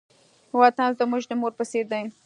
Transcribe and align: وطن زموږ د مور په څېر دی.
وطن 0.59 0.89
زموږ 0.99 1.23
د 1.27 1.31
مور 1.39 1.51
په 1.59 1.63
څېر 1.69 1.85
دی. 1.91 2.03